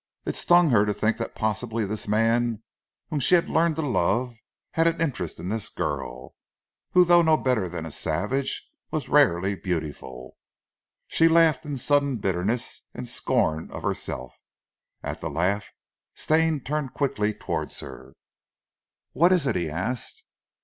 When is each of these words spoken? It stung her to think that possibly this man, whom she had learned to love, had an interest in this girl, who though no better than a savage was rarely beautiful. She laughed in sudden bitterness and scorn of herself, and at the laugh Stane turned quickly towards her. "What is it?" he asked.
It 0.25 0.35
stung 0.35 0.71
her 0.71 0.83
to 0.83 0.95
think 0.95 1.17
that 1.17 1.35
possibly 1.35 1.85
this 1.85 2.07
man, 2.07 2.63
whom 3.11 3.19
she 3.19 3.35
had 3.35 3.47
learned 3.51 3.75
to 3.75 3.83
love, 3.83 4.35
had 4.71 4.87
an 4.87 4.99
interest 4.99 5.39
in 5.39 5.49
this 5.49 5.69
girl, 5.69 6.33
who 6.93 7.05
though 7.05 7.21
no 7.21 7.37
better 7.37 7.69
than 7.69 7.85
a 7.85 7.91
savage 7.91 8.67
was 8.89 9.09
rarely 9.09 9.53
beautiful. 9.53 10.37
She 11.05 11.27
laughed 11.27 11.67
in 11.67 11.77
sudden 11.77 12.15
bitterness 12.17 12.81
and 12.95 13.07
scorn 13.07 13.69
of 13.69 13.83
herself, 13.83 14.39
and 15.03 15.11
at 15.11 15.21
the 15.21 15.29
laugh 15.29 15.69
Stane 16.15 16.61
turned 16.61 16.95
quickly 16.95 17.31
towards 17.31 17.79
her. 17.81 18.15
"What 19.11 19.31
is 19.31 19.45
it?" 19.45 19.55
he 19.55 19.69
asked. 19.69 20.23